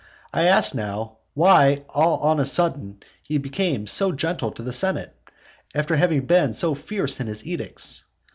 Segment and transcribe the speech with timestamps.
[0.33, 5.15] I ask now, why all on a sudden he became so gentle in the senate,
[5.75, 8.03] after having been so fierce in his edicts?